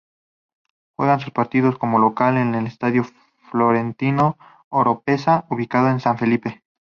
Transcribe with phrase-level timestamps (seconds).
[0.97, 3.05] Juega sus partidos como local en el Estadio
[3.51, 4.35] Florentino
[4.69, 6.63] Oropeza, ubicado en San Felipe.